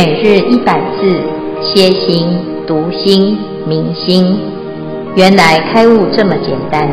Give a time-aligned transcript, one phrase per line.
[0.00, 1.10] 每日一百字，
[1.60, 2.24] 歇心、
[2.68, 4.38] 读心、明心，
[5.16, 6.88] 原来开悟这么简单。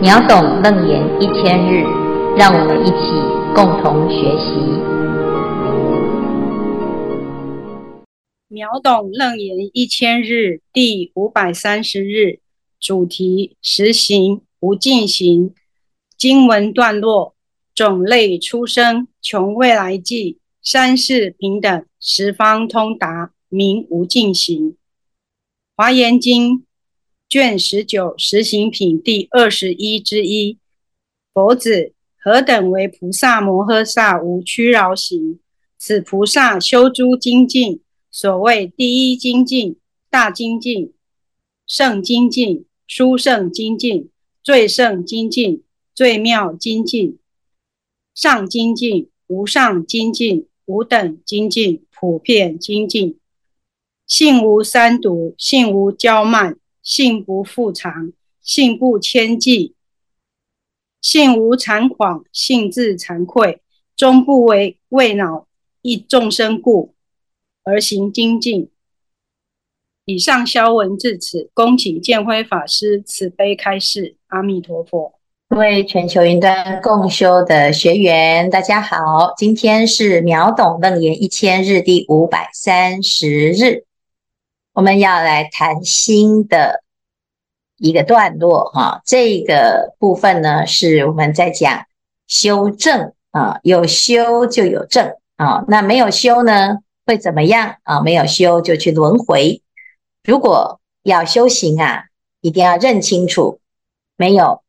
[0.00, 1.82] 秒懂楞严一千日，
[2.36, 3.10] 让我们一起
[3.56, 4.54] 共同学习。
[8.46, 12.38] 秒懂楞严一千日第五百三十日，
[12.78, 15.52] 主题：实行无尽行。
[16.16, 17.34] 经文段落：
[17.74, 20.38] 种类出生，穷未来际。
[20.66, 24.78] 三世平等，十方通达，名无尽行。
[25.76, 26.64] 华严经
[27.28, 30.58] 卷十九实行品第二十一之一。
[31.34, 35.38] 佛子，何等为菩萨摩诃萨无屈饶行？
[35.76, 39.76] 此菩萨修诸精进，所谓第一精进、
[40.08, 40.94] 大精进、
[41.66, 44.08] 胜精进、殊胜精进、
[44.42, 45.62] 最胜精进、
[45.94, 47.18] 最妙精进、
[48.14, 50.48] 上精进、无上精进。
[50.66, 53.18] 无等精进，普遍精进，
[54.06, 59.72] 性无三毒，性无骄慢，性不复藏，性不谦嫉，
[61.00, 63.60] 性无腼誑，性自惭愧，
[63.96, 65.46] 终不为为恼
[65.82, 66.94] 一众生故
[67.62, 68.70] 而行精进。
[70.06, 74.16] 以上消文至此，恭请建辉法师慈悲开示。
[74.26, 75.13] 阿弥陀佛。
[75.54, 83.84] 各位全球云端共修的学员，大家好，今天是秒懂楞严一千日第五百三十日，
[84.72, 86.82] 我们要来谈新的
[87.78, 89.00] 一个段落哈。
[89.06, 91.86] 这个部分呢，是我们在讲
[92.26, 98.00] 修正啊，有修就有正啊，那没有修呢，会怎么样啊？
[98.00, 99.62] 没有修就去轮回。
[100.24, 102.06] 如果要修行啊，
[102.40, 103.60] 一定要认清楚，
[104.16, 104.63] 没有。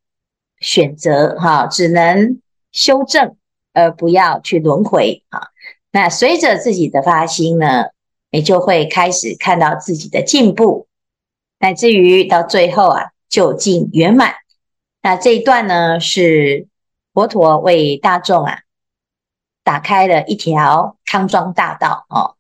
[0.66, 3.38] 选择哈，只能修正，
[3.72, 5.50] 而不要去轮回啊。
[5.92, 7.86] 那随着自己的发心呢，
[8.32, 10.88] 你就会开始看到自己的进步，
[11.60, 14.34] 乃至于到最后啊，究竟圆满。
[15.04, 16.68] 那这一段呢，是
[17.14, 18.62] 佛陀为大众啊
[19.64, 22.34] 打开了一条康庄大道哦。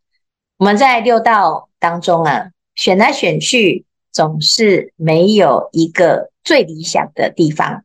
[0.57, 7.84] 我们在六道当中啊，选来选去，总是没有一个最理想的地方。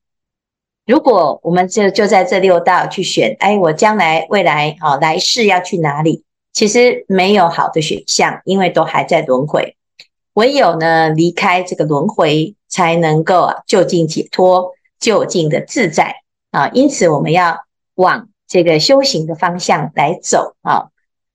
[0.87, 6.25] 如果我们就就在这六道去选，哎，我将来未来啊来世要去哪里？
[6.53, 9.77] 其实没有好的选项，因为都还在轮回。
[10.35, 16.17] 唯有呢离开这个轮回，才能够啊就近解脱，就近的自在
[16.51, 16.69] 啊。
[16.69, 17.59] 因此，我们要
[17.95, 20.89] 往这个修行的方向来走啊。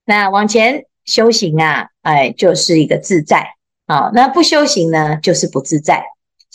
[0.04, 3.54] 那往前修行啊，哎，就是一个自在
[3.86, 4.10] 啊。
[4.12, 6.04] 那不修行呢，就是不自在。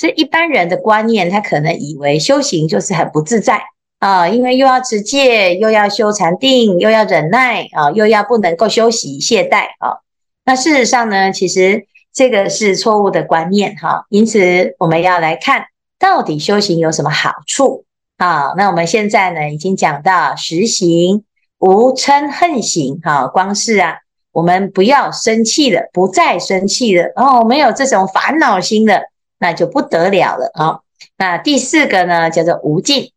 [0.01, 3.61] 所以一般人的观念，他可能以为修行就是很不自在
[3.99, 9.99] 啊，因为又要持戒，又要修禅定，又要忍耐啊，又要不能够休息懈怠啊。
[10.43, 14.07] 那事实上呢，其实这个是错误的观念哈。
[14.09, 15.65] 因此，我们要来看
[15.99, 17.85] 到底修行有什么好处
[18.17, 18.55] 啊？
[18.57, 21.25] 那我们现在呢，已经讲到实行
[21.59, 23.99] 无嗔恨行哈，光是啊，
[24.31, 29.10] 我们不要生气了，不再生气了哦，没有这种烦恼心了。
[29.41, 30.79] 那就不得了了啊！
[31.17, 33.11] 那第四个呢，叫做无尽。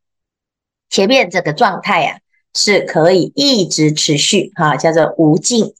[0.88, 2.18] 前面这个状态呀，
[2.54, 5.74] 是可以一直持续哈，叫做无尽。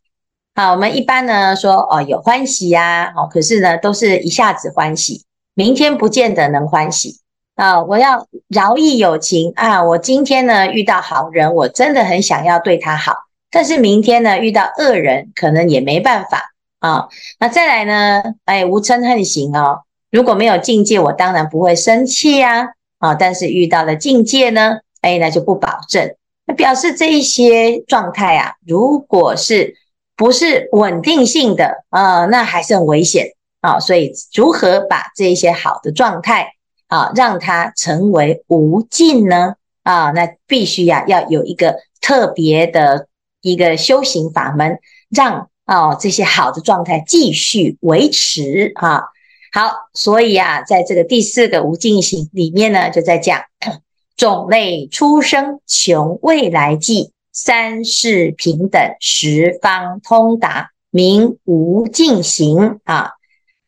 [0.55, 5.25] 好，我们一般呢说哦，有欢喜呀，哦，可是呢都是一下子欢喜，
[5.55, 7.21] 明天不见得能欢喜
[7.55, 7.83] 啊。
[7.83, 13.15] 我要饶益有情啊，我今天呢遇到好人，我真的很想要对他好，
[13.51, 17.09] 但是明天呢遇到恶人，可能也没办法啊。
[17.41, 19.81] 那再来呢，哎，无嗔恨行哦。
[20.15, 22.69] 如果没有境界，我当然不会生气呀，
[23.01, 26.15] 啊，但是遇到了境界呢，哎，那就不保证。
[26.47, 29.75] 那表示这一些状态啊，如果是
[30.17, 33.81] 不是稳定性的啊，那还是很危险啊。
[33.81, 36.53] 所以，如何把这一些好的状态
[36.87, 39.55] 啊，让它成为无尽呢？
[39.83, 43.09] 啊，那必须呀，要有一个特别的
[43.41, 44.79] 一个修行法门，
[45.11, 49.07] 让啊这些好的状态继续维持啊。
[49.55, 53.41] 好，所以啊，在这个第四个无尽行里面呢，就在讲
[54.19, 63.13] 种类出生，穷未来际，三世平等，十方通达，名无尽行啊。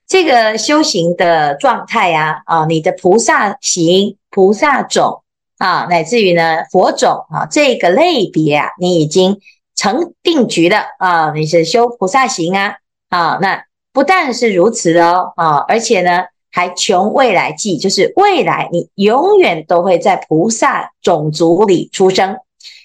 [0.08, 5.22] 这个修行的状态啊，啊，你的菩萨行、菩萨种
[5.58, 9.38] 啊，乃至于呢佛种啊，这个类别啊，你已经
[9.76, 12.78] 成定局了啊，你是修菩萨行啊，
[13.08, 13.65] 啊，那。
[13.96, 22.36] 不但是如此哦，啊，而且呢，还穷未来际，就是未来你永远都会在菩萨种族里出生，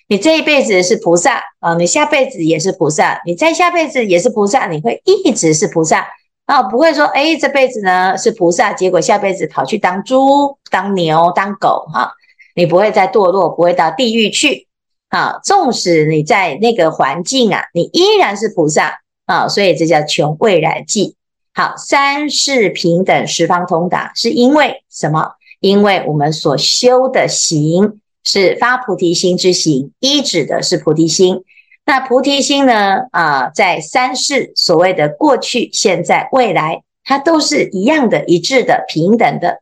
[0.08, 6.08] 你这一辈子是菩萨啊，你下辈子也是菩萨，你再下辈子也是菩萨，你会一直是菩萨
[6.46, 12.14] 啊，不会说哎，这辈子呢是菩萨，结果下辈子跑去当猪、当牛、当狗哈，
[12.56, 14.66] 你不会再堕落，不会到地狱去
[15.10, 15.42] 啊。
[15.44, 21.16] 纵使你在那个环境啊，你依然是菩萨啊，所以这叫穷未来际。
[21.54, 25.36] 好，三世平等，十方通达，是因为什么？
[25.62, 31.46] 因为我们所修的行是发菩提心之行，一指的是菩提心。
[31.86, 33.08] 那菩提心呢？
[33.12, 39.62] 啊，在三世所谓的过去、现在、未来，它都是一样的、一致的、平等的。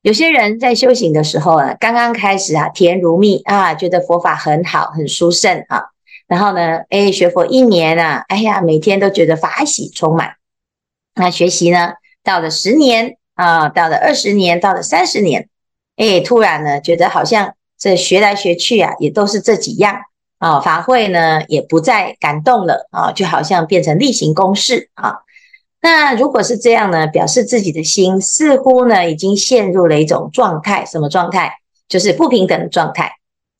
[0.00, 5.90] 有些人在修行的时候啊，刚刚开始啊，甜如蜜啊，觉得佛法很好、很殊胜啊。
[6.28, 10.34] 然后呢，哎，学佛一年啊，哎呀，每天都觉得法喜充满。
[11.14, 15.48] 那学习呢，到了十年啊，到了二十年，到了三十年，
[15.96, 19.96] 哎，突然呢，觉得好像这学来学去啊，也都是这几样
[20.38, 25.16] 啊，法会呢也不再感动了啊，就好像变成例行公事啊。
[25.80, 31.54] 那如果是这样呢，表示自己的心似乎呢已经陷入了一种状态，什么状态？
[31.88, 33.12] 就是不平等的状态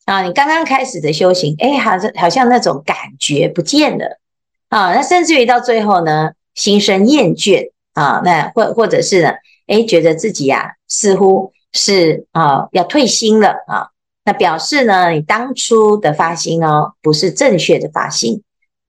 [0.09, 0.23] 啊。
[0.23, 4.19] 你刚刚开始的修行，哎，好像好像那种感觉不见了
[4.69, 4.93] 啊。
[4.93, 9.33] 那甚至于到最后呢，心生厌倦啊，那或或者是呢，
[9.67, 13.89] 诶，觉得自己呀、啊，似乎是啊要退心了啊，
[14.25, 18.41] 那表示呢，你当初的发心哦，不是正确的发心。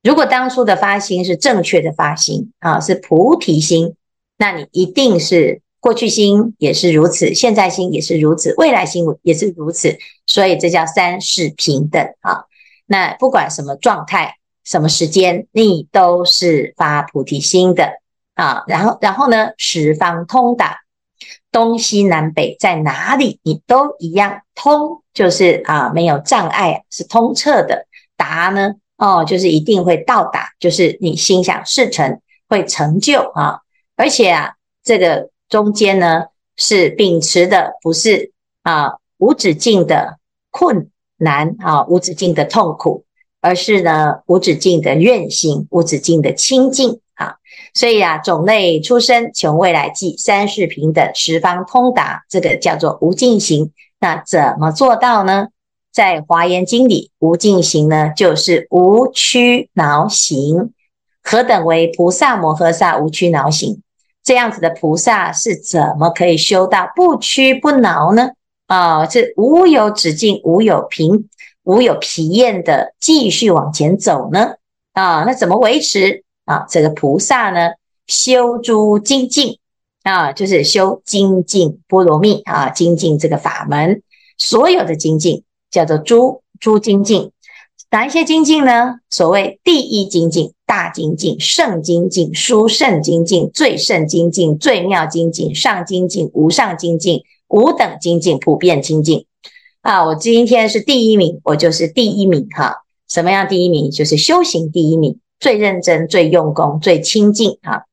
[0.02, 3.94] 如果当初的发心是正确的发心啊，是菩提心，
[4.38, 12.44] 那你一定是过去心也是如此，现在心也是如此，未来心也是如此，所以这叫三世平等啊。
[12.87, 14.37] 那不管什么状态。
[14.62, 17.94] 什么时间你都是发菩提心的
[18.35, 20.81] 啊，然后然后呢，十方通达，
[21.50, 27.87] 东西南北在哪里你都一样，通就是啊没有障碍，是通彻的，
[28.17, 33.61] 达呢哦就是一定会到达，就是你心想事成会成就啊，
[33.97, 34.53] 而且啊
[34.85, 38.32] 这个中间呢是秉持的不是
[38.62, 40.19] 啊无止境的
[40.50, 40.88] 困
[41.19, 43.05] 难啊无止境的痛苦。
[43.43, 47.37] 而是呢，无止境的愿行，无止境的清净啊！
[47.73, 53.73] 所以啊，种类出生，穷未来际，三世平等，十方通达，这个叫做无尽行。
[53.99, 55.49] 那怎么做到呢？
[55.91, 60.75] 在华严经里，无尽行呢，就是无屈挠行。
[61.23, 63.81] 何等为菩萨摩诃萨无屈挠行？
[64.31, 68.31] 这样子的菩萨是怎么可以修到不屈不挠呢？
[68.69, 71.29] 啊，是无有止境，无有平。
[71.65, 74.55] 无有疲厌的继续往前走呢？
[74.93, 76.65] 啊，那怎么维持啊？
[76.71, 77.71] 这个菩萨呢，
[78.06, 79.59] 修诸精进
[80.05, 84.00] 啊，就是修精进波罗蜜啊，精进这个法门，
[84.38, 85.43] 所有的精进
[85.73, 87.32] 叫做诸诸精进。
[87.93, 89.01] 哪一些精进呢？
[89.11, 99.27] 所谓第一精进、大精进、胜精进、殊胜精进、最胜精进、最妙精进、上精进、无上精进、无等精进、普遍精进。
[99.83, 102.77] 啊，我今天是第一名，我就是第一名哈。
[103.09, 103.91] 什么样第一名？
[103.91, 107.87] 就是修行第一名，最认真、最用功、最清净哈。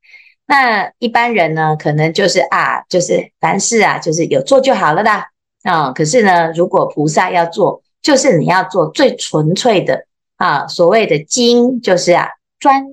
[0.46, 5.26] 那一般人呢，可能就是啊，就是凡事啊，就是有做就好了啦。
[5.64, 10.06] 啊，可是呢，如果菩萨要做，就是你要做最纯粹的
[10.38, 10.66] 啊。
[10.66, 12.86] 所谓的精，就是啊，专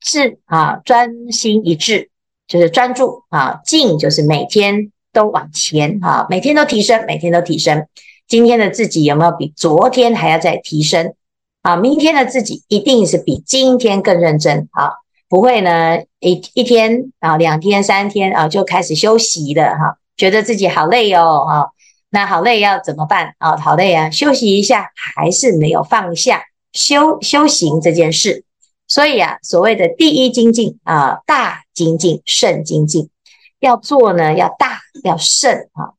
[0.00, 2.08] 志啊，专心一致，
[2.48, 3.60] 就是专注啊。
[3.66, 7.86] 静就是每天都往前啊，每天都提升，每天都提升。
[8.26, 11.12] 今天的自己有没有比昨天还要再提升
[11.60, 11.76] 啊？
[11.76, 14.92] 明天的自己一定是比今天更认真啊！
[15.28, 21.66] 不会呢，一一天啊，两天、三天啊，就开始休息了哈，觉得自己好累哦啊，
[22.14, 23.56] 那好累要怎么办啊？
[23.56, 28.44] 好累啊，休息一下还是没有放下修修行这件事。
[28.86, 33.10] 所以啊，所谓的第一精进啊，大精进、胜精进，
[33.58, 35.98] 要做呢，要大要胜啊。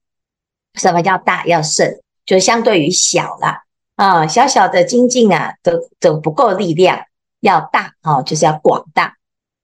[0.76, 2.00] 什么叫大要胜？
[2.26, 3.64] 就相对于小了
[3.98, 7.02] 啊，小小的精进啊，都都不够力量，
[7.42, 9.18] 要大啊，就是要广大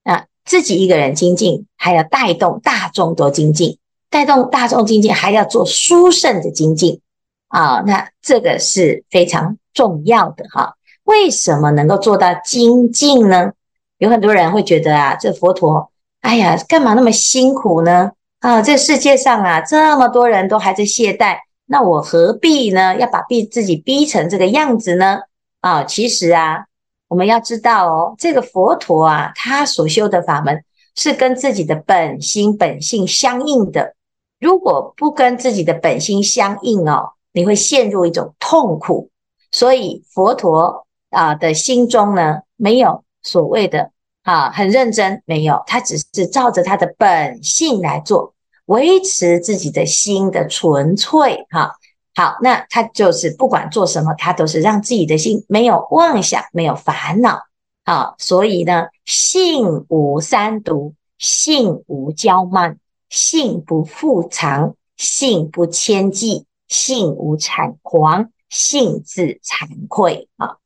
[0.04, 0.26] 啊。
[0.44, 3.78] 自己一个人精进，还要带动大众多精进，
[4.12, 7.02] 带动大众精进，还要做殊胜的精进
[7.48, 7.82] 啊。
[7.88, 10.76] 那这个是非常重要的哈。
[11.06, 13.54] 为什么能够做到精进呢？
[13.98, 15.92] 有很多人会觉得啊，这佛陀，
[16.22, 18.12] 哎呀，干嘛那么辛苦呢？
[18.40, 21.38] 啊，这世界上啊，这么多人都还在懈怠。
[21.68, 22.98] 那我何必呢？
[22.98, 25.20] 要把逼自己逼成这个样子呢？
[25.62, 26.66] 啊，其实啊，
[27.08, 30.64] 我们要知道哦，这个佛陀啊，他所修的法门
[30.96, 33.96] 是跟自己的本心本性相应的。
[34.42, 39.10] 如果不跟自己的本心相应哦，你会陷入一种痛苦。
[39.52, 43.92] 所以佛陀啊的心中呢，没有所谓的
[44.24, 48.34] 啊很认真，没有，他只是照着他的本性来做，
[48.66, 51.76] 维持自己的心的纯粹哈。
[52.16, 57.40] 好，那他就是不管做什么，他都是让自己的心没有妄想，没有烦恼。
[57.84, 62.78] 啊，所以呢，性无三毒，性无骄慢，
[63.12, 70.58] 性不复藏，性不迁计，性无谄誑，性自惭愧啊。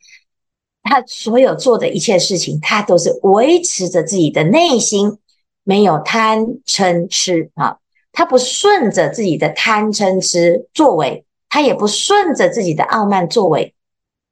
[0.81, 5.17] 他所有做的一切事情，他都是维持着自己的内心
[5.65, 7.79] 没有贪嗔痴啊，
[8.13, 11.25] 他不顺着自己的贪嗔痴作为。
[11.47, 13.73] 他也不顺着自己的傲慢作为，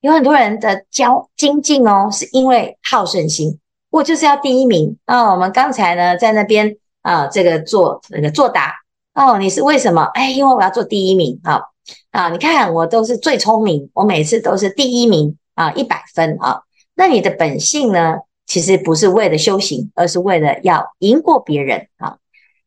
[0.01, 3.59] 有很多人的骄精进哦，是因为好胜心，
[3.91, 5.31] 我就是要第一名哦。
[5.31, 8.73] 我们刚才呢在那边啊、这个做那个作答
[9.13, 10.01] 哦，你是为什么？
[10.15, 11.61] 哎，因为我要做第一名啊
[12.09, 12.29] 啊！
[12.29, 16.63] 你看我都是最聪明，我每次都是第一名啊，一百分啊。
[16.95, 18.15] 那你的本性呢，
[18.47, 22.17] 其实不是为了修行，而是为了要赢过别人啊。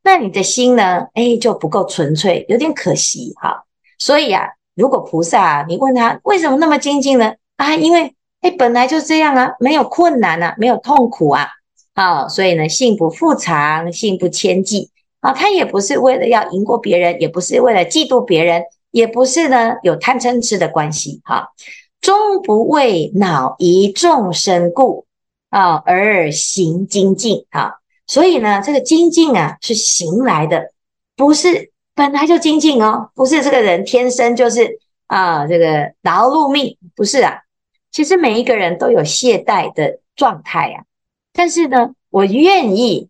[0.04, 3.48] 那你的心呢，哎，就不够纯粹，有点可惜哈。
[3.48, 3.62] 啊
[3.98, 7.32] 所以啊，如果菩萨啊，你问他为什么那么精进呢？
[7.56, 11.48] 啊，因为哎，本来就这样啊，没有困难啊，没有痛苦啊，
[11.96, 21.48] 啊，所以呢，性不复藏，性不迁计啊，他也不是为了要赢过别人，也不是为了嫉妒别人，也不是呢有贪嗔痴的关系哈，
[22.00, 25.06] 终不为恼疑众生故
[25.48, 27.76] 啊而行精进啊，
[28.06, 30.72] 所以呢，这个精进啊是行来的，
[31.16, 31.72] 不是。
[31.98, 37.38] 本来就精进哦，不是这个人天生就是啊，这个劳碌命不是啊。
[37.90, 40.84] 其实每一个人都有懈怠的状态呀，
[41.36, 43.08] 但是呢，我愿意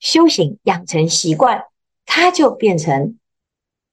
[0.00, 1.64] 修行养成习惯，
[2.06, 3.18] 它就变成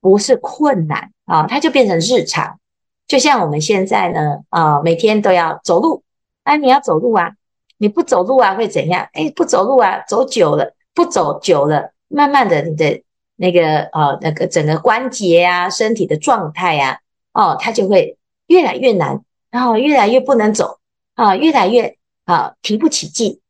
[0.02, 2.60] 不是困难啊，它就变成日常。
[3.06, 6.04] 就像我们现在呢啊，每天都要走路，
[6.44, 7.36] 哎，你要走路啊，
[7.78, 9.08] 你不走路啊会怎样？
[9.14, 13.04] 哎，不走路啊，走久了，不走久了，慢慢的你的。
[13.36, 17.00] 那个呃，那个整个关节啊，身体的状态呀，
[17.34, 20.78] 哦，它就会越来越难，然后越来越不能走
[21.16, 23.42] 啊，越来越啊提不起劲。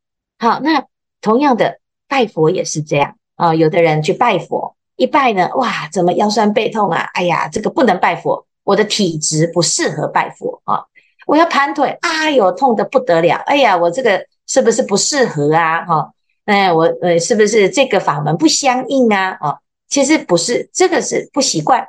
[0.44, 0.86] 好，那
[1.22, 7.10] 同样的拜佛也是这样啊，有的人去拜佛，一拜呢，哇，怎么腰酸背痛啊？
[7.14, 10.84] 哎呀，这个不能拜佛，我的体质不适合拜佛啊。
[11.26, 13.38] 我要盘腿，哎呦，痛得不得了。
[13.46, 15.86] 哎呀，我这个是不是不适合啊？
[15.86, 16.12] 哈，
[16.44, 19.38] 哎，我呃，是不是这个法门不相应啊？
[19.40, 19.60] 哦。
[19.88, 21.88] 其实不是，这个是不习惯，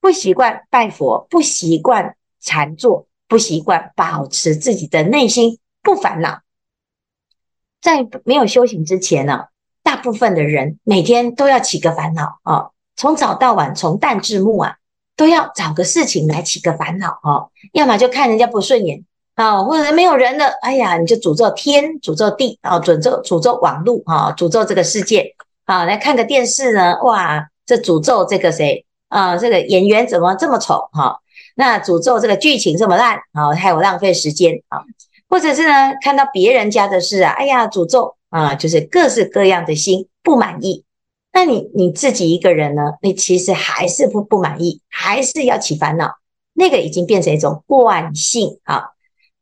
[0.00, 6.40] 不习惯拜佛，不习惯禅坐，不习惯保持自己的内心不烦恼。
[7.84, 9.44] 在没有修行之前呢，
[9.82, 14.76] 大部分的人每天都要起个烦恼啊，从早到晚，从旦至暮啊，
[15.16, 25.34] 都要找个事情来起个烦恼啊，要么就看人家不顺眼啊，或者没有人了，哎呀，你就诅咒天，诅咒地啊，诅咒诅咒网络啊，诅咒这个世界。
[25.66, 30.88] 啊，来看个电视呢，哇，这诅咒这个谁啊、这个演员怎么这么丑？
[30.92, 31.20] 哈、
[31.54, 34.84] 那诅咒这个剧情这么烂，啊，害我浪费时间啊、
[35.34, 40.84] 或者是呢，看到别人家的事啊，哎呀，诅咒啊，就是各式各样的心不满意。
[41.32, 42.82] 那你你自己一个人呢？
[43.02, 46.12] 你其实还是不不满意，还是要起烦恼，
[46.52, 48.90] 那个已经变成一种惯性啊。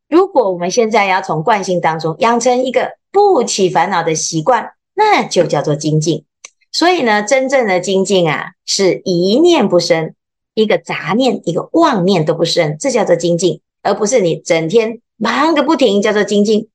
[0.09, 4.73] 如果我们现在要从惯性当中养成一个不起烦恼的习惯。
[4.95, 6.27] 那就叫做精进，
[6.71, 10.15] 所以呢，真正的精进啊，是一念不生，
[10.53, 16.69] 一个杂念、一个妄念都不生，这叫做精进，而不是你整天忙个不停，叫做精进。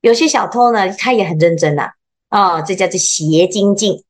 [0.00, 1.90] 有些小偷呢，他也很认真呐、
[2.28, 4.02] 啊，哦，这叫做邪精进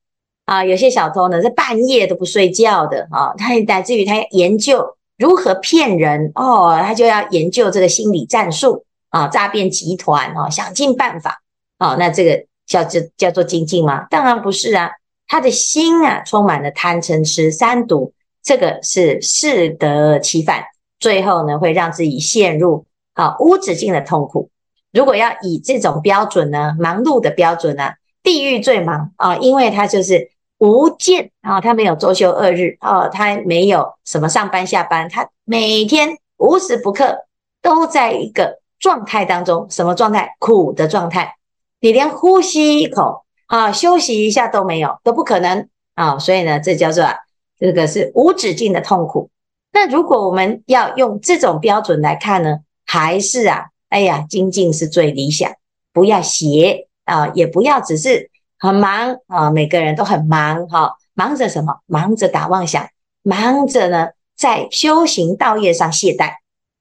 [0.45, 0.65] 啊。
[0.65, 11.43] 有些小偷呢，在半夜都不睡觉的啊、哦，他乃至于他研究如何骗人哦，他就要研究这个心理战术啊，诈骗集团啊、哦，想尽办法
[11.79, 12.47] 啊、哦，那这个。
[12.67, 14.07] 叫叫叫做精进吗？
[14.09, 14.91] 当然不是啊，
[15.27, 20.65] 他的心啊充满了贪嗔痴三毒，这个是适得其反，
[20.99, 24.51] 最后呢会让自己陷入啊无止境的痛苦。
[24.93, 37.27] 如果要以这种标准呢，忙碌的标准呢，地狱最忙啊，因为他就是无间啊，他没有周休二日啊，他没有什么上班下班，他每天无时不刻
[37.61, 40.37] 都在一个状态当中，什么状态？
[40.39, 41.37] 苦的状态。
[41.81, 46.19] 你连呼吸一口啊，休息一下都没有，都不可能啊！
[46.19, 47.05] 所以呢，这叫做
[47.59, 49.29] 这个是无止境的痛苦。
[49.75, 55.50] 那如果我们要用这种标准来看呢，还是啊，哎呀，精进是最理想，
[55.93, 61.81] 不要邪啊，也不要只是很忙啊，每个人都很忙哈、忙着什么？
[61.87, 62.88] 忙着打妄想，
[63.23, 66.35] 忙着呢，在修行道业上懈怠。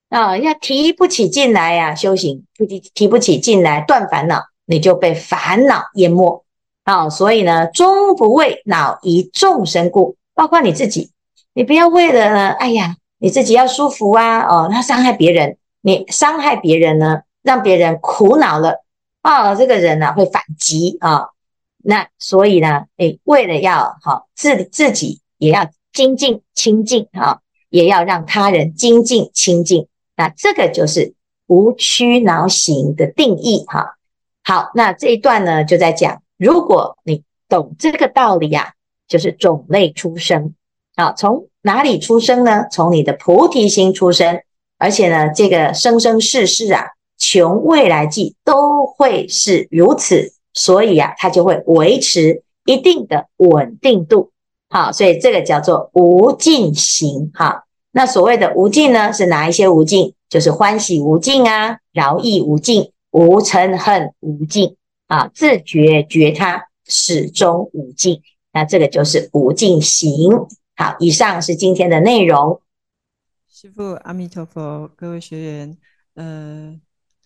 [0.09, 6.45] 啊，要提不起劲来呀、啊，修行不提提不起劲来断烦恼，你就被烦恼淹没
[6.83, 7.09] 啊。
[7.09, 11.09] 所以呢，终不为恼疑众生故，包括你自己，
[11.53, 18.83] 你不要为了呢，哎呀，你自己要舒服啊，哦，那伤害别人，你伤害别人呢，让别人苦恼了
[19.21, 21.29] 啊，这个人呢会反击啊。
[21.83, 29.87] 那所以呢，哎，为了要好自自己也要精进清净啊，也要让他人精进清净。
[30.15, 31.13] 那这个就是
[31.47, 33.95] 无屈挠行的定义哈。
[34.43, 38.73] 好，那这一段呢就在讲，如果你懂这个道理呀、啊，
[39.07, 40.55] 就是种类出生
[40.95, 41.11] 啊。
[41.13, 42.65] 从哪里出生呢？
[42.71, 44.41] 从你的菩提心出生，
[44.77, 54.31] 而且呢，这个生生世世啊，穷未来际都会是如此，所以啊，它就会维持一定的稳定度。
[54.69, 57.63] 好，所以这个叫做无尽行哈。
[57.91, 60.13] 那所谓的无尽呢，是哪一些无尽？
[60.29, 64.75] 就是欢喜无尽啊，饶益无尽，无嗔恨无尽
[65.07, 68.19] 啊，自觉觉他始终无尽。
[68.51, 70.31] 那这个就是无尽行。
[70.75, 72.61] 好，以上是今天的内容。
[73.49, 75.77] 师父阿弥陀佛，各位学员，
[76.15, 76.79] 呃，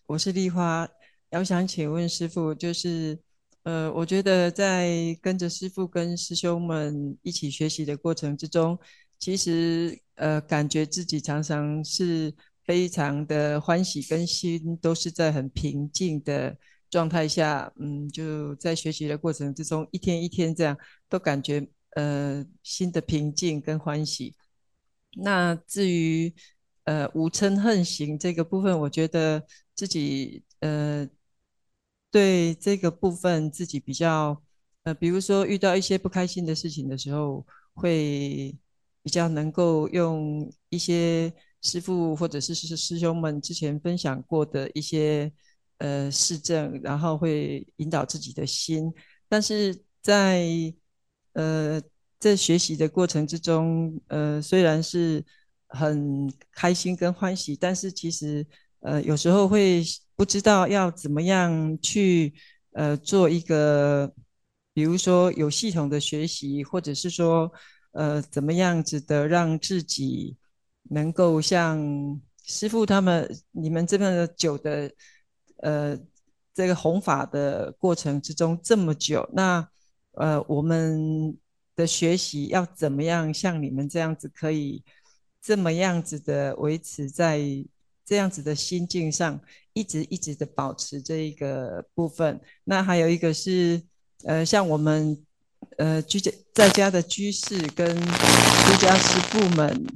[0.05, 0.87] 我是丽花，
[1.31, 3.17] 我想请问师父，就是
[3.63, 8.77] 呃，我觉得在跟着师父跟师兄们一起学习的过程之中，
[9.19, 9.99] 其实。
[10.17, 12.33] 呃，感觉自己常常是
[12.65, 16.57] 非常的欢喜，跟心都是在很平静的
[16.89, 20.75] 状态下，嗯，就在学习的过程之中，一天一天这样，
[21.07, 24.33] 都感觉呃新的平静跟欢喜。
[25.17, 26.31] 那至于
[26.85, 29.43] 呃无嗔恨行这个部分，我觉得
[29.75, 31.09] 自己呃
[32.11, 34.41] 对这个部分自己比较
[34.83, 38.55] 呃，比如说遇到一些不开心的事情的时候，会。
[39.03, 45.31] 比较能够用一些师傅或者是师师兄们之前分享过的一些
[45.77, 48.93] 呃事证，然后会引导自己的心。
[49.29, 50.45] 但是在
[51.37, 51.81] 呃
[52.19, 55.23] 在学习的过程之中，呃虽然是
[55.69, 58.45] 很开心跟欢喜，但是其实
[58.81, 59.83] 呃有时候会
[60.15, 62.33] 不知道要怎么样去
[62.73, 64.13] 呃做一个，
[64.73, 67.51] 比如说有系统的学习，或者是说。
[67.93, 70.37] 呃，怎么样子的让自己
[70.91, 71.81] 能够像
[72.45, 74.91] 师傅他们、你们这边的久的，
[75.63, 75.97] 呃，
[76.53, 79.67] 这个弘法的过程之中这么久，那
[80.17, 81.37] 呃，我们
[81.75, 84.83] 的学习要怎么样像你们这样子，可以
[85.41, 87.39] 这么样子的维持在
[88.05, 89.39] 这样子的心境上，
[89.73, 92.39] 一直一直的保持这一个部分。
[92.63, 93.81] 那还有一个是，
[94.23, 95.17] 呃，像我们。
[95.77, 99.87] 呃，居家在家的居士跟出家师父们，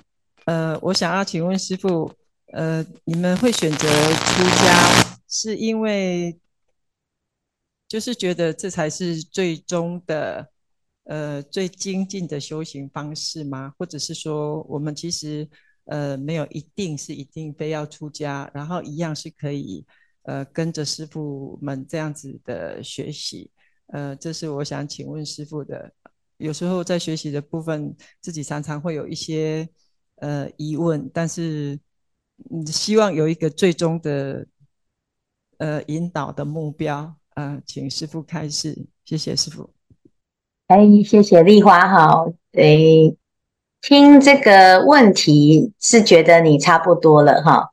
[0.46, 2.12] 呃，我想要请问师父，
[2.54, 6.40] 呃，你们会选择出家，是因为
[7.92, 10.50] 就是觉得这才是最终的，
[11.04, 13.74] 呃，最精进的修行方式吗？
[13.78, 15.46] 或者是说，我们其实
[15.88, 19.86] 呃没有一定是一定非要出家，然后一样是可以
[20.22, 23.52] 呃跟着师傅们这样子的学习？
[23.88, 25.94] 呃，这是我想请问师傅的。
[26.38, 29.68] 有时候在学习的部分，自己常常会有一些
[30.22, 31.78] 呃疑问，但是
[32.50, 34.48] 嗯，希望有一个最终的
[35.58, 37.18] 呃引导的目标。
[37.42, 39.68] 呃，请师傅开示，谢谢师傅。
[40.68, 42.28] 哎，谢谢丽华哈。
[42.52, 43.16] 哎，
[43.82, 47.70] 听这个问题是觉得你差不多了哈，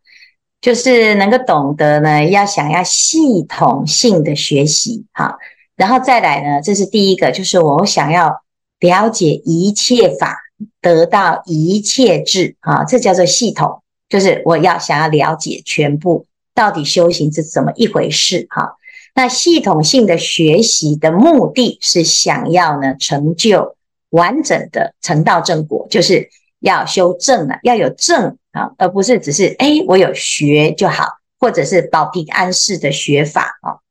[0.62, 5.36] 就是能够懂得呢，要想要系统性的学习哈。
[5.76, 8.40] 然后再来呢，这是第一个，就是我想要
[8.80, 10.38] 了解一切法，
[10.80, 18.76] 得到一切智啊，这叫做系统，就是我要想要了解全部到底修行是怎么一回事哈。
[19.18, 23.74] 那系统性的学习的目的是想要呢成就
[24.10, 26.28] 完整的成道正果，就是
[26.60, 31.04] 要修正了，要有正啊，而不是只是诶我有学就好，
[31.40, 33.82] 或者是保平安式的学法啊。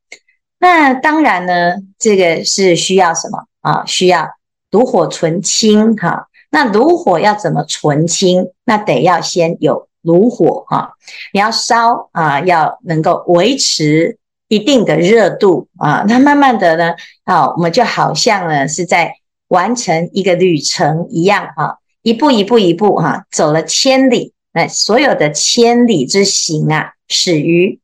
[0.60, 3.84] 那当然呢，这个是需要什么啊？
[3.86, 4.30] 需要
[4.72, 6.30] 炉火纯青哈。
[6.50, 8.48] 那炉火要怎么纯青？
[8.64, 10.94] 那得要先有炉火哈。
[11.34, 16.04] 你要烧啊，要能够维持一定的热度啊。
[16.08, 19.14] 那慢慢的呢，啊，我们就好像呢是在
[19.48, 24.34] 完成一个旅程一样啊，一步一步一步哈，走了千里。
[24.54, 27.80] 那所有的千里之行啊，始于。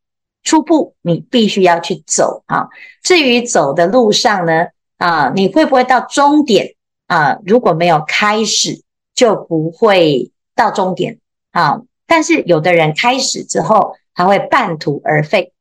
[0.46, 2.68] 初步你必须要去走啊，
[3.02, 6.76] 至于走的路上呢，啊，你会不会到终点
[7.08, 7.40] 啊？
[7.46, 8.82] 如果没有开始，
[9.16, 11.20] 就不会到终点
[11.52, 11.80] 啊。
[12.06, 15.53] 但是有的人开始之后，他会半途而废，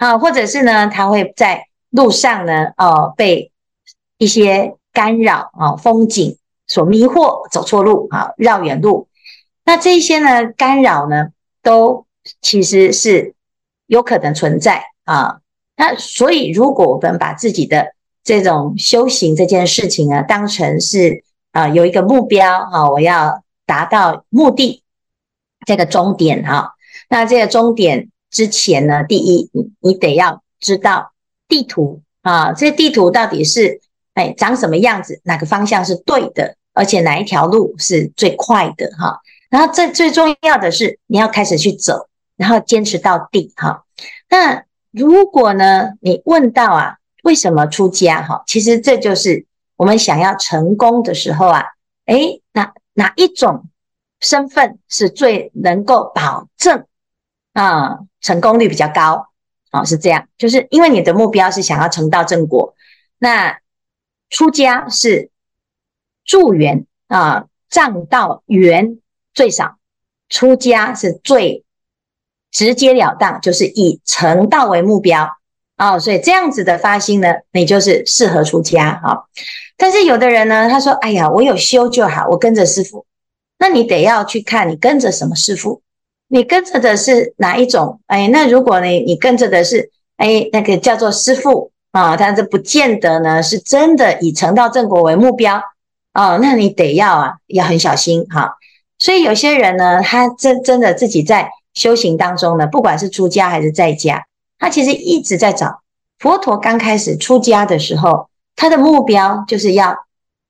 [0.00, 3.52] 啊，或者是呢，他会在路上呢，哦，被
[4.16, 9.08] 一些干扰啊，风景所迷惑，走错路啊，绕远路。
[9.62, 11.28] 那这些呢，干扰呢，
[11.62, 12.06] 都
[12.40, 13.34] 其实是
[13.86, 15.40] 有可能存在啊。
[15.76, 17.92] 那所以，如果我们把自己的
[18.24, 24.82] 这种修行这件事情呢，当成是啊，有一个目标啊，我要达到目的
[25.66, 26.72] 这个终点哈。
[27.10, 31.12] 那这个终点之前呢，第一，你你得要知道
[31.48, 33.80] 地图啊，这地图到底是
[34.14, 39.20] 哎长什么样子，哪个方向是对的，而且哪一条路是最快的哈。
[39.48, 43.84] 然后这最重要的是，你要开始去走，然后坚持到底哈。
[44.28, 48.44] 那如果呢，你问到啊，为什么出家哈？
[48.46, 51.64] 其实这就是我们想要成功的时候啊，
[52.06, 53.64] 诶，哪哪一种
[54.20, 56.84] 身份是最能够保证
[57.52, 59.28] 啊成功率比较高？
[59.70, 62.74] 啊，是这样，就是因为你的目标是想要成道正果，
[63.18, 63.58] 那
[64.28, 65.30] 出家是
[66.24, 68.98] 助缘啊，障道缘。
[69.32, 69.76] 最少
[70.28, 71.64] 出家是最
[72.50, 75.36] 直截了当，就是以成道为目标、
[75.78, 79.24] 哦，所以这样子的发心呢，你就是适合出家啊、哦。
[79.76, 83.06] 但是有的人呢，他说：“哎呀，我有修就好，我跟着师傅。”
[83.56, 85.80] 那你得要去看你跟着什么师傅，
[86.32, 88.00] 你跟着的是哪一种？
[88.06, 95.60] 哎，那如果你你跟着的是哎那个叫做师父啊，但是不见得呢是真的以成道正果为目标
[96.12, 98.56] 啊、那你得要啊要很小心哈。
[98.98, 104.24] 所以有些人呢，他真真的自己在修行当中呢，不管是出家还是在家，
[104.58, 105.80] 他其实一直在找。
[106.18, 109.96] 佛陀刚开始出家的时候，他的目标就是要，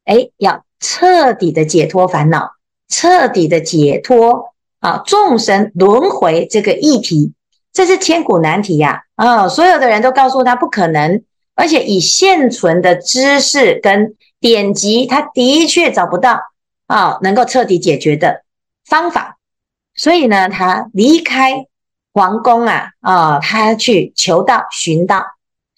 [0.04, 2.50] 哎，要彻底的解脱烦恼，
[2.88, 7.32] 彻底的解脱啊众生轮回这个议题，
[7.72, 9.02] 这是千古难题呀！
[9.14, 11.22] 啊，所有的人都告诉他不可能，
[11.54, 16.40] 而且以现存的知识跟典籍，他的确找不到。
[16.86, 18.42] 啊、能够彻底解决的
[18.84, 19.36] 方法，
[19.94, 21.66] 所以呢，他离开
[22.12, 25.24] 皇宫啊，啊、他去求道寻道。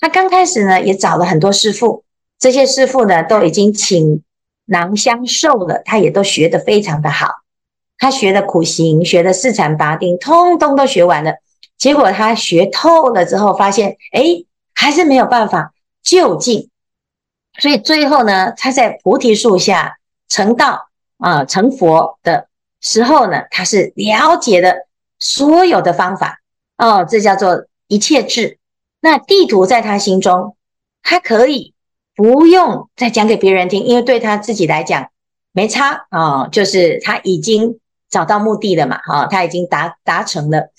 [0.01, 2.03] 他刚开始呢，也找了很多师傅，
[2.39, 4.23] 这些师傅呢，都已经倾
[4.65, 7.42] 囊相授了，他也都学得非常的好。
[8.03, 11.35] 他学的苦行，学的四禅八定，通通都学完了。
[11.79, 16.69] 结果他学透了之后，发现，诶，还是没有办法究竟。
[17.61, 20.89] 所以最后呢，他在菩提树下成道。
[21.19, 22.49] 啊，成佛的
[22.81, 24.89] 时候呢，他是了解的
[25.21, 26.41] 所有的方法
[26.77, 28.59] 哦，这叫做一切智。
[29.01, 30.57] 那地图在他心中，
[31.01, 31.75] 他可以
[32.17, 35.11] 不用再讲给别人听，因为对他自己来讲
[35.53, 37.79] 没差啊、哦，就是他已经
[38.13, 40.71] 找到目的了嘛，哈、哦，他已经达达成了。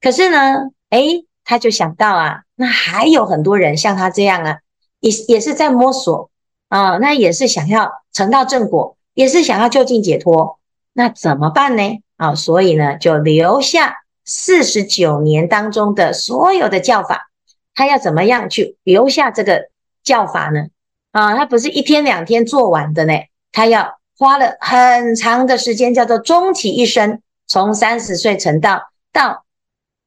[0.00, 4.60] 可是呢，诶，他就想到啊，那还有很多人像他这样啊，
[5.00, 6.30] 也也是在摸索
[6.70, 8.96] 啊、那也是想要成道正果。
[9.14, 10.58] 也是想要就近解脱，
[10.92, 12.02] 那怎么办呢？
[12.18, 13.96] 啊，所以呢，就留下
[14.26, 17.30] 四十九年当中的所有的教法，
[17.74, 19.70] 他要怎么样去留下这个
[20.04, 20.66] 教法呢？
[21.12, 23.14] 啊，他不是一天两天做完的呢，
[23.52, 29.44] 他要花了很长的时间，叫做终其一生，从三十岁成道到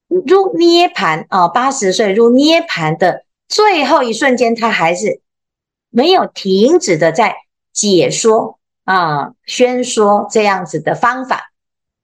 [0.08, 5.22] 入涅槃啊，八十岁入涅槃的最后一瞬间，他还是
[5.90, 7.36] 没有停止的在
[7.74, 8.58] 解说。
[8.86, 11.52] 啊，宣说这样子的方法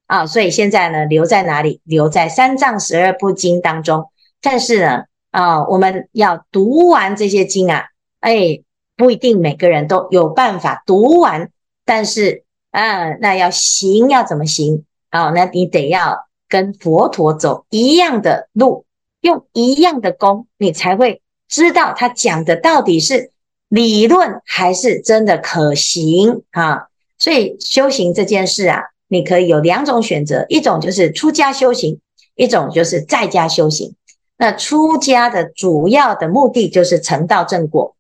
[0.06, 1.82] 啊，所以现在呢，留在哪里？
[1.84, 4.12] 留在三藏十二部经当中。
[4.40, 7.86] 但是呢，啊，我们要读完这些经啊，
[8.20, 8.62] 哎，
[8.96, 11.50] 不一定每个人都有办法读完。
[11.86, 14.84] 但是，啊，那要行要怎么行？
[15.10, 18.86] 啊，那你得要跟佛陀走一样的路，
[19.22, 23.32] 用一样的功，你才会知道他讲的到底是。
[23.68, 26.88] 理论还是真的可行啊？
[27.18, 32.00] 所以修行这件事啊，你可以有两种选择，一种就是出家修行，
[32.36, 33.96] 一种就是在家修行。
[34.38, 37.96] 那出家的主要的目的就是成道正果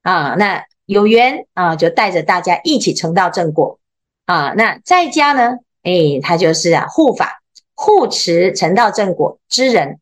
[0.00, 0.34] 啊。
[0.38, 3.78] 那有缘啊，就带着大家一起成道正果
[4.26, 4.52] 啊。
[4.56, 7.42] 那在家呢，诶，他就是啊护法
[7.74, 9.98] 护持成道正果之人。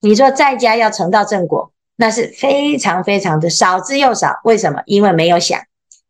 [0.00, 1.72] 你说在家要成道正果？
[1.96, 4.82] 那是非常非常的少之又少，为什么？
[4.84, 5.60] 因为没有想，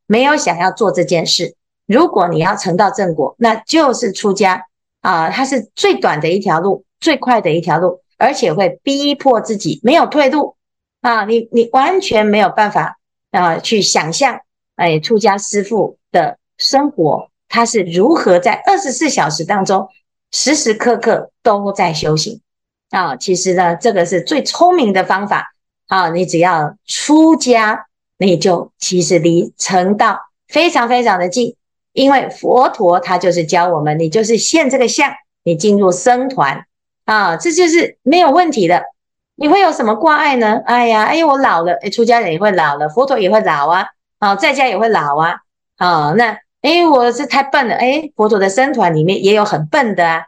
[0.06, 1.56] 没有想要做这件事。
[1.86, 4.64] 如果你要成道正果，那就是出家
[5.02, 10.56] 啊，它是最短的一条路，最快的一条路，而且会逼迫自己没有退路
[11.02, 12.98] 啊，你你完全没有办法
[13.34, 14.38] 啊去想象，
[14.76, 19.88] 哎，出家师父的生活他是如何在二十四小时当中
[20.30, 22.40] 时时刻刻都在修行
[22.90, 23.16] 啊。
[23.16, 25.52] 其实呢，这个是最聪明的方法
[25.88, 26.10] 啊。
[26.10, 27.86] 你只要出家，
[28.18, 31.56] 你就其实离成道非常非常的近，
[31.92, 36.64] 因为佛陀他就是教我们，你就是现这个相，你进入僧团
[37.04, 38.82] 啊，这就是没有问题的。
[39.36, 40.60] 你会有什么挂碍呢？
[40.66, 43.86] 哎呀，哎呀，我老了，哎，出家人也会老了，佛陀也会老啊，
[44.18, 45.36] 啊，在家也会老啊，
[45.76, 46.38] 啊，那。
[46.64, 47.74] 哎，我是太笨了。
[47.74, 50.22] 哎，佛陀的僧团里面也有很笨的啊。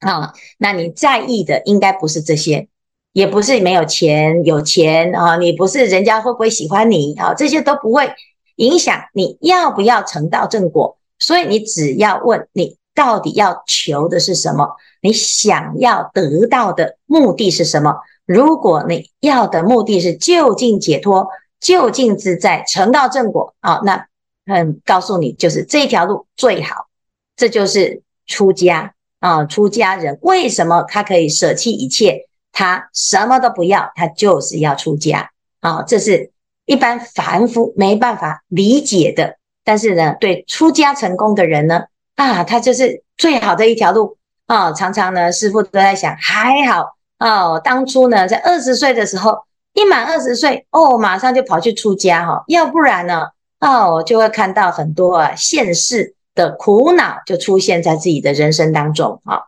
[0.00, 2.66] 啊，那你在意的应该不是这些，
[3.12, 7.32] 也不是没有钱，有钱啊，你不是人家会不会喜欢你啊？
[7.32, 8.12] 这些都不会
[8.56, 10.98] 影响你要不要成道正果。
[11.20, 14.68] 所以你只要问你到底要求的是什么，
[15.00, 17.94] 你想要得到的目的是什么？
[18.26, 21.28] 如果你要的目的是就近解脱、
[21.60, 24.06] 就近自在、成道正果啊，那。
[24.44, 26.88] 嗯，告诉你，就是这条路最好，
[27.36, 29.44] 这就是出家啊！
[29.44, 32.26] 出家人为什么他可以舍弃一切？
[32.50, 35.30] 他什么都不要，他就是要出家
[35.60, 35.84] 啊！
[35.86, 36.32] 这是
[36.66, 39.36] 一般凡夫没办法理解的。
[39.62, 41.84] 但是呢，对出家成功的人呢，
[42.16, 44.72] 啊，他就是最好的一条路啊！
[44.72, 49.38] 常常呢，师傅都在想，还好哦，当初呢，在二十岁的时候，
[49.74, 53.28] 一满二十岁哦，马上就跑去出家哈，要不然呢？
[53.60, 59.42] 哦，就会看到很多啊现世的苦恼就出现在自己的人生当中啊。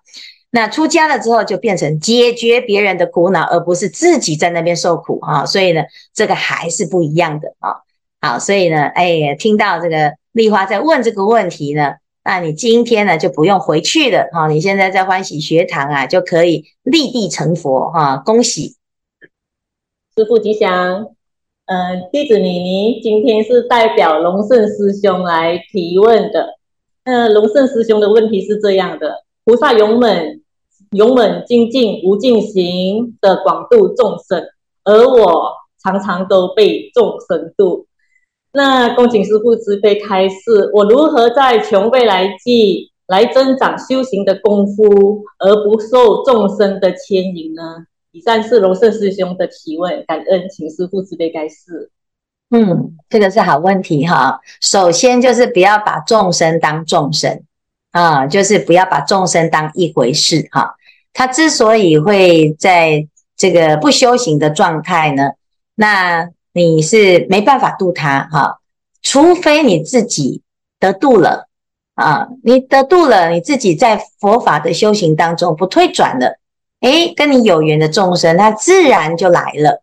[0.51, 5.45] 那出家了之后，就变成解决别人的苦恼，而不是自己在那边受苦啊。
[5.45, 5.83] 所以呢，
[6.15, 7.75] 这个还是不一样的啊。
[8.21, 14.49] 好，所以呢，哎，听到这个丽花在问这个问题呢，那你今天呢就不用回去了哈。
[14.49, 18.17] 你现在在欢喜学堂啊，就可以立地成佛哈。
[18.17, 18.77] 恭喜
[20.17, 21.09] 师父吉祥。
[21.67, 26.59] 嗯，弟子妮妮今天是代表龙胜师兄来提问的。
[27.05, 30.43] 呃，龙胜师兄的问题是这样的：菩萨勇猛、
[30.91, 34.43] 勇猛精进、无尽行的广度众生，
[34.85, 37.87] 而我常常都被众生度。
[38.55, 47.63] 那恭请师父慈悲开示，我如何在穷未来际来增长修行的功夫，而不受众生的牵引呢？
[48.13, 51.91] 以上是龙胜师兄的提问，感恩，请师父慈悲开示。
[52.51, 54.39] 嗯，这个是好问题哈。
[54.61, 57.43] 首先就是不要把众生当众生
[57.91, 60.77] 啊，就是不要把众生当一回事哈。
[61.13, 65.31] 他之所以会在这个不修行的状态呢，
[65.75, 68.61] 那你是没办法度他哈，
[69.03, 70.41] 除非你自己
[70.79, 71.49] 得度了
[71.97, 76.39] 啊，你得度了，你自己在佛法的修行当中不退转了。
[76.81, 79.83] 诶，跟你有缘的众生，他自然就来了。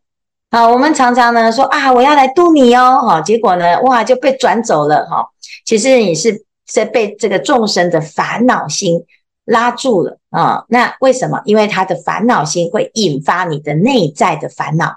[0.50, 5.28] 好，我们常常呢说啊，我要来度你哦，哈，结果呢，哇，就被转走了，哈。
[5.66, 9.04] 其实你是在被这个众生的烦恼心
[9.46, 10.64] 拉住了啊。
[10.70, 11.42] 那为什么？
[11.44, 14.96] 因为他的烦恼心会引发你的内在的烦恼。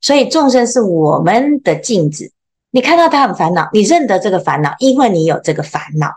[0.00, 2.30] 所以众生是我们的镜子，
[2.70, 6.08] 你看到他很烦恼，你认得这个烦恼，因为你有这个烦恼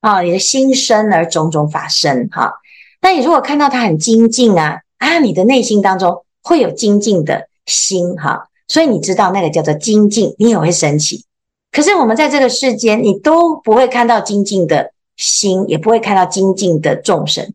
[0.00, 2.54] 啊，你的心生而种种法生，哈。
[3.00, 11.24] 那你如果看到他很精进啊啊，你的内心当中会有精进的心哈，所以你知道那个叫做精进，你也会升起。
[11.72, 17.54] 可是我们在这个世间，你都不会看到精进的心，也不会看到精进的众生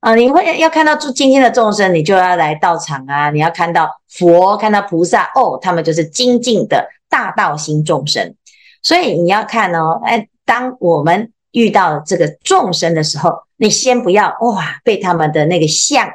[0.00, 0.14] 啊。
[0.14, 8.34] 你会要看到众今天的众生，你就要来道场啊，你要看到佛，看到菩萨哦，他们就是精进的大道心众生。
[8.82, 13.42] 所以你要看哦，哎，当我们遇到这个众生的时候。
[13.62, 16.08] 你先不要哇，被他们的那个相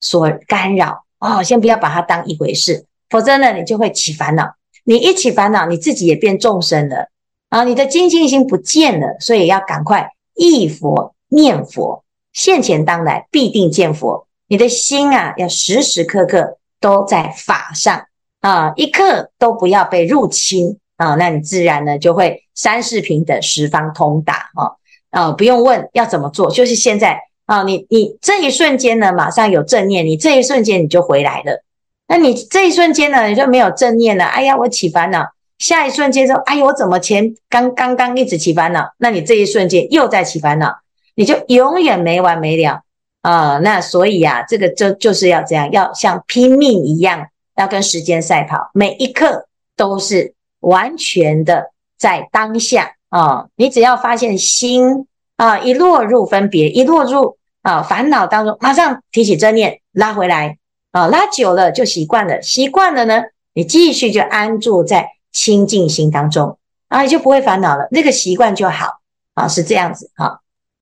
[0.00, 4.54] 所干扰哦，先不要把它当一回事，否则呢，你就会起烦恼。
[4.84, 7.08] 你一起烦恼，你自己也变众生了
[7.48, 14.26] 啊，你的精进心不见了，所以要赶快忆佛念佛，现前当来必定见佛。
[14.48, 18.06] 你的心啊，要时时刻刻都在法上
[18.40, 24.72] 啊，一刻都不要被入侵啊，那你自然呢就会三世平等，十方通达啊。
[25.10, 31.62] 啊、不用问要怎么做，就是现在啊、你你这一瞬间呢，马上有正念，你这一瞬间你就回来了。
[32.08, 34.24] 那你这一瞬间呢，你就没有正念了。
[34.24, 35.26] 哎呀，我起烦恼。
[35.58, 38.88] 下一瞬间说，哎呦，我怎么前刚刚刚一直起烦恼？
[38.98, 40.74] 那你这一瞬间又在起烦恼，
[41.14, 42.82] 你就永远没完没了
[43.22, 49.46] 啊、那所以啊，这个就就是要这样，要像拼命一样，要跟时间赛跑，每一刻
[49.76, 52.96] 都是完全的在当下。
[53.10, 60.58] 啊、你只要发现心啊一落入分别，一落入啊烦恼当中，马上提起正念，拉回来
[60.90, 63.22] 啊，拉久了就习惯了，习惯了呢，
[63.54, 68.98] 你继续就安住在清净心当中啊，你就不会烦恼了，那个习惯就好
[69.34, 70.40] 啊，是这样子啊。